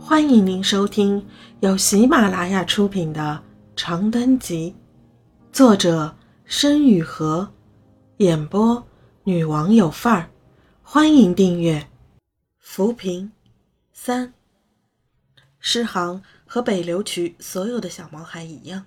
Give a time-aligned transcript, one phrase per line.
[0.00, 1.26] 欢迎您收听
[1.60, 3.42] 由喜马拉雅出品的
[3.80, 4.74] 《长灯集》，
[5.54, 7.52] 作者申雨禾，
[8.18, 8.86] 演播
[9.24, 10.30] 女王有范儿。
[10.82, 11.88] 欢迎订阅。
[12.58, 13.30] 扶贫
[13.92, 14.32] 三，
[15.58, 18.86] 诗行和北流渠所有的小毛孩一样，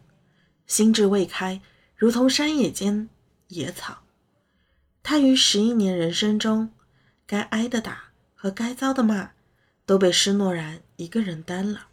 [0.66, 1.62] 心智未开，
[1.96, 3.10] 如同山野间
[3.50, 4.00] 野草。
[5.04, 6.72] 他于十一年人生中，
[7.28, 9.32] 该挨的打和该遭的骂。
[9.92, 11.88] 都被施诺然一个人担了，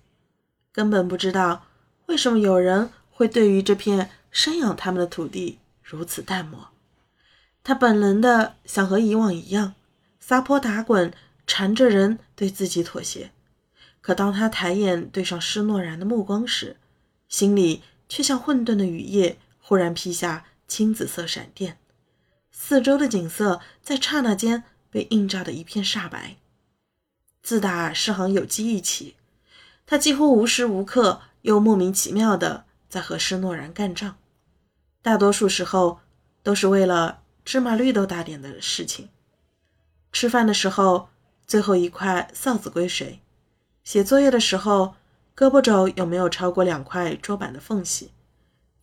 [0.71, 1.66] 根本不知道
[2.06, 6.69] 为什么有人会对于这片生养他们的土地如此淡漠。
[7.65, 9.75] 他本能的想和以往一样
[10.20, 11.12] 撒泼打滚，
[11.45, 13.33] 缠着人对自己妥协。
[14.01, 16.77] 可当他抬眼对上施诺然的目光时，
[17.28, 21.78] 心里却像混沌的雨夜忽然劈下青紫色闪电，
[22.53, 26.37] 四周的景色在刹那间被映照的一片煞白。
[27.48, 29.16] 自打世行有记忆起，
[29.87, 34.17] 他几乎无时无刻又莫名其妙的在和施诺然干仗，
[35.00, 36.00] 大多数时候
[36.42, 39.09] 都是为了芝麻绿豆大点的事情。
[40.12, 41.09] 吃饭的时候，
[41.47, 43.22] 最后一块臊子归谁？
[43.83, 44.97] 写作业的时候，
[45.34, 48.11] 胳膊肘有没有超过两块桌板的缝隙？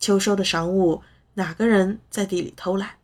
[0.00, 2.96] 秋收的晌午，哪个人在地里偷懒？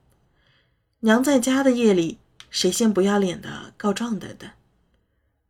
[0.99, 2.19] 娘在家的夜里，
[2.51, 4.51] 谁先不要脸的告状等等。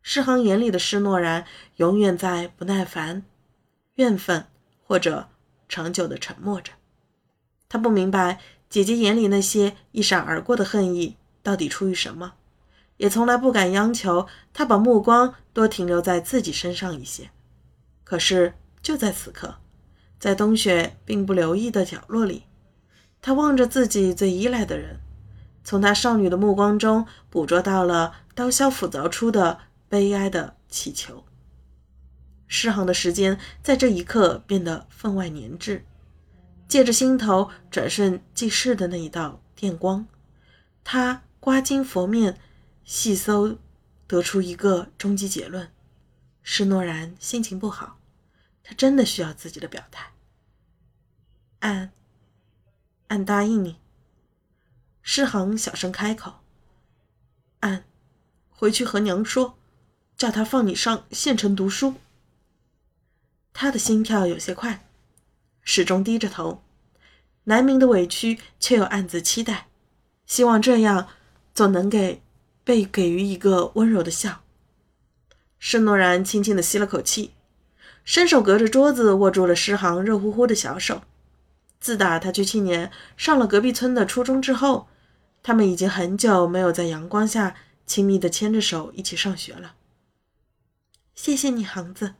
[0.02, 1.44] 诗行眼里的施诺然，
[1.76, 3.24] 永远在不耐烦、
[3.94, 4.46] 怨愤
[4.84, 5.28] 或者
[5.68, 6.72] 长久的沉默着。
[7.68, 12.32] 他不明白姐姐眼里那些一闪而过的恨意到底出于什么，
[12.96, 17.30] 也从来不敢央求他把目光多停留在自己身上一些。
[18.02, 19.54] 可是就在此刻，
[20.18, 22.42] 在冬雪并不留意的角落里，
[23.20, 24.98] 他望着自己最依赖的人，
[25.62, 29.60] 从他少女的目光中捕捉到了刀削斧凿出的。
[29.92, 31.22] 悲哀的祈求。
[32.46, 35.84] 诗行的时间在这一刻变得分外粘滞，
[36.66, 40.06] 借着心头转瞬即逝的那一道电光，
[40.82, 42.40] 他刮经佛面，
[42.86, 43.58] 细搜，
[44.06, 45.70] 得出一个终极结论：
[46.42, 47.98] 施诺然心情不好，
[48.64, 50.12] 他真的需要自己的表态。
[51.58, 51.92] 按，
[53.08, 53.76] 按答应你。
[55.02, 56.36] 诗行小声开口。
[57.60, 57.84] 按，
[58.48, 59.58] 回去和娘说。
[60.16, 61.94] 叫他放你上县城读书。
[63.52, 64.84] 他的心跳有些快，
[65.62, 66.62] 始终低着头，
[67.44, 69.66] 难明的委屈却又暗自期待，
[70.26, 71.08] 希望这样
[71.54, 72.22] 总能给
[72.64, 74.40] 被给予一个温柔的笑。
[75.58, 77.32] 施诺然轻轻的吸了口气，
[78.04, 81.02] 伸手隔着桌子握住了诗行热乎乎的小手。
[81.78, 84.88] 自打他去青年上了隔壁村的初中之后，
[85.42, 87.54] 他们已经很久没有在阳光下
[87.86, 89.74] 亲密的牵着手一起上学了。
[91.22, 92.14] 谢谢你，行子。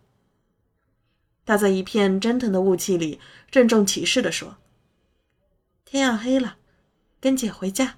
[1.44, 3.18] 他在一片蒸腾的雾气里
[3.50, 4.58] 郑重其事地说
[5.84, 6.54] ：“天要黑了，
[7.20, 7.96] 跟姐回家。”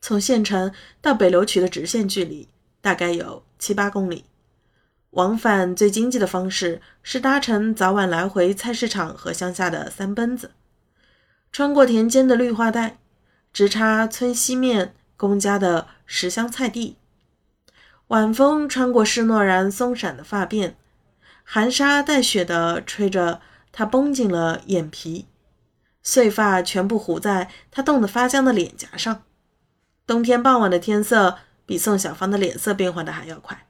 [0.00, 2.48] 从县城到北流渠的直线距离
[2.80, 4.26] 大概有七八公里，
[5.10, 10.52] 往返最经济的方式是搭乘早晚来回菜市场和乡下的三奔子，
[11.50, 12.98] 穿过田间的绿化带，
[13.52, 16.98] 直插村西面公家的十香菜地。
[18.12, 20.74] 晚风穿过施诺然松散的发辫，
[21.44, 23.40] 寒沙带雪的吹着
[23.72, 25.24] 他绷紧了眼皮，
[26.02, 29.22] 碎发全部糊在他冻得发僵的脸颊上。
[30.06, 33.66] 冬天傍晚的天色比宋小芳的脸色变化的还要快，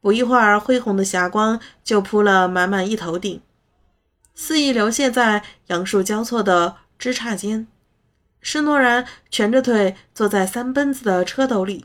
[0.00, 3.40] 不一会儿，恢宏的霞光就铺了满满一头顶，
[4.34, 7.68] 肆意流泻在杨树交错的枝杈间。
[8.40, 11.84] 施诺然蜷着腿坐在三奔子的车斗里。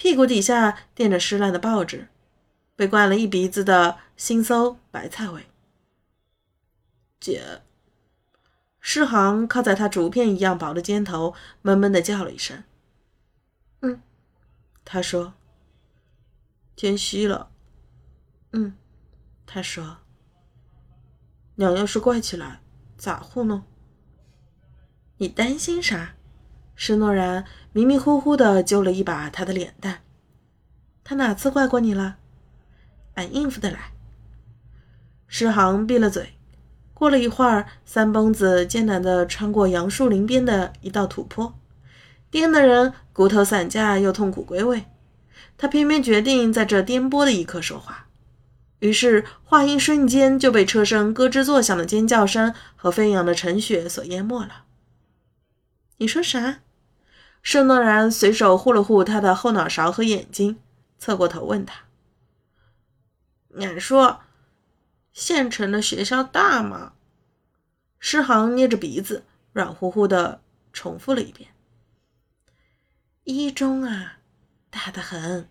[0.00, 2.08] 屁股底下垫着湿烂的报纸，
[2.74, 5.44] 被灌了一鼻子的腥馊白菜味。
[7.20, 7.60] 姐，
[8.80, 12.64] 诗航靠在他竹片一样薄的肩头，闷闷的叫了一声
[13.82, 14.00] ：“嗯。”
[14.86, 15.34] 他说
[16.74, 17.50] ：“天熄了。”
[18.52, 18.74] 嗯，
[19.44, 19.98] 他说
[21.56, 22.62] ：“娘要是怪起来，
[22.96, 23.62] 咋糊弄？
[25.18, 26.14] 你担心啥？”
[26.82, 29.98] 施诺然迷迷糊糊地揪了一把他的脸蛋，
[31.04, 32.16] 他哪次怪过你了？
[33.16, 33.92] 俺应付得来。
[35.26, 36.38] 诗行闭了嘴。
[36.94, 41.52] 过了一会儿，三蹦子艰难地穿过杨树林边的一道土坡，
[42.30, 44.86] 颠的人骨头散架又痛苦归位。
[45.58, 48.06] 他偏偏决定在这颠簸的一刻说话，
[48.78, 54.64] 于是话音瞬间就被车声咯吱作响的尖叫声和飞扬的尘雪所淹没了。
[55.98, 56.60] 你说啥？
[57.42, 60.60] 盛诺然随手护了护他的后脑勺和眼睛，
[60.98, 61.84] 侧过头问他
[63.58, 64.20] ：“俺说，
[65.12, 66.92] 县城的学校大吗？
[67.98, 70.40] 诗航捏着鼻子，软乎乎的
[70.72, 71.50] 重复了一遍
[73.24, 74.18] ：“一中啊，
[74.70, 75.48] 大得很，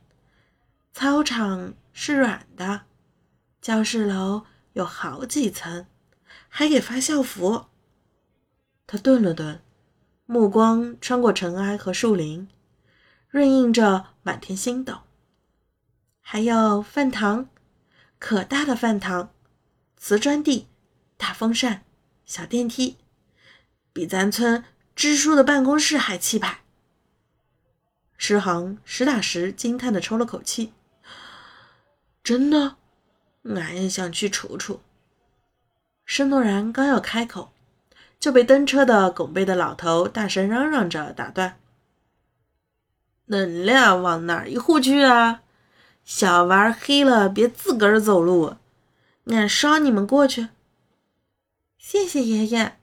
[0.93, 2.81] 操场是软的，
[3.61, 5.85] 教室楼有好几层，
[6.47, 7.65] 还给发校服。”
[8.87, 9.61] 他顿了顿，
[10.31, 12.47] 目光穿过尘埃和树林，
[13.29, 14.99] 润映着满天星斗。
[16.21, 17.49] 还有饭堂。
[18.19, 19.31] 可大的饭堂，
[19.97, 20.67] 瓷砖地，
[21.17, 21.83] 大风扇，
[22.27, 22.97] 小电梯，
[23.91, 24.63] 比咱村
[24.95, 26.59] 支书的办公室还气派。
[28.15, 30.73] 诗航实打实惊叹的抽了口气
[32.21, 32.75] ：“真的，
[33.45, 34.81] 俺也想去瞅瞅。”
[36.05, 37.51] 申诺然刚要开口，
[38.19, 41.57] 就被蹬车的拱背的老头大声嚷嚷着打断
[43.27, 45.41] ：“能量往哪一户去啊？”
[46.03, 48.55] 小娃黑了，别自个儿走路，
[49.25, 50.49] 俺捎你们过去。
[51.77, 52.77] 谢谢爷爷。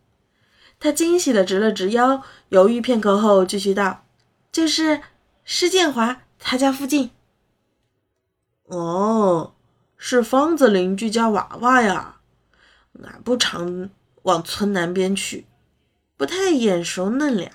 [0.79, 4.05] 他惊喜的直了直腰，犹豫片刻后继续道
[4.53, 5.03] ：“就是
[5.45, 7.11] 施建华他家附近。”
[8.65, 9.55] 哦，
[9.97, 12.21] 是方子邻居家娃娃呀。
[13.03, 13.91] 俺不常
[14.27, 15.47] 往村南边去，
[16.17, 17.51] 不太眼熟恁俩。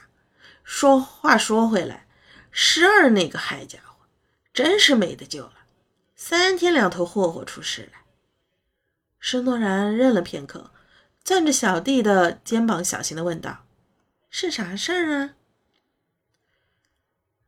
[0.64, 2.08] 说话说回来，
[2.50, 4.06] 十二那个害家伙，
[4.54, 5.54] 真是没得救了。
[6.16, 8.04] 三天两头霍霍出事来，
[9.20, 10.72] 申诺然愣了片刻，
[11.26, 13.66] 攥着小弟的肩膀，小心的问道
[14.32, 15.34] ：“是啥事儿啊？”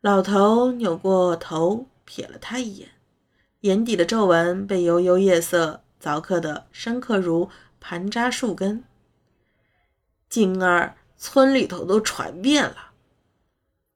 [0.01, 2.89] 老头扭过头，瞥了他一眼，
[3.61, 7.49] 眼底的皱纹被悠悠夜色凿刻的深刻如
[7.79, 8.83] 盘扎树根。
[10.33, 12.93] 今儿村里头都传遍了，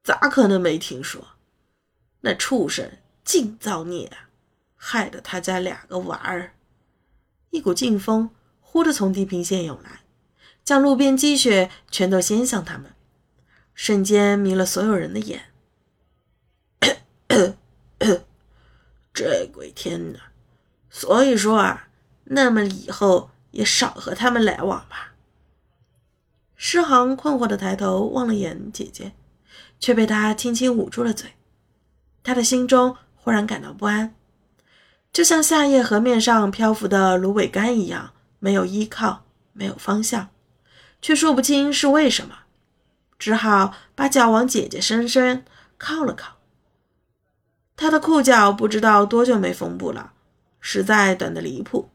[0.03, 1.29] 咋可能没听说？
[2.21, 2.91] 那畜生
[3.23, 4.15] 净造孽！
[4.75, 6.53] 害得他家两个娃儿，
[7.49, 8.29] 一股劲风
[8.61, 10.01] 忽地从地平线涌来，
[10.63, 12.93] 将路边积雪全都掀向他们，
[13.73, 15.45] 瞬间迷了所有人的眼。
[19.11, 20.19] 这鬼天哪！
[20.91, 21.87] 所以说啊，
[22.25, 25.15] 那么以后也少和他们来往吧。
[26.57, 29.13] 诗航困惑地抬头望了眼姐姐，
[29.79, 31.35] 却被她轻轻捂住了嘴。
[32.23, 34.13] 他的心中忽然感到不安。
[35.13, 39.23] 就像夏夜河面上漂浮的芦苇干一样，没有依靠，
[39.53, 40.29] 没有方向，
[41.01, 42.39] 却说不清是为什么，
[43.17, 45.43] 只好把脚往姐姐身上
[45.77, 46.37] 靠了靠。
[47.75, 50.13] 他的裤脚不知道多久没缝补了，
[50.59, 51.89] 实在短得离谱。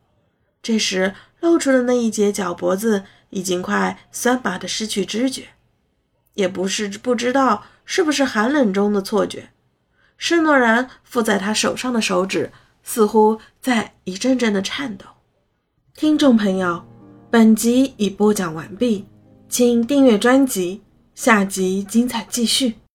[0.63, 5.49] 这时露出的那一截脚脖子已经快酸麻的失去知觉，
[6.35, 9.51] 也不是不知道是不是寒冷中的错觉。
[10.17, 12.53] 施诺然附在他手上的手指。
[12.85, 15.07] 似乎在一阵阵的颤抖。
[15.95, 16.85] 听众朋友，
[17.31, 19.07] 本集已播讲完毕，
[19.49, 20.83] 请订阅专辑，
[21.15, 22.83] 下集精彩继续。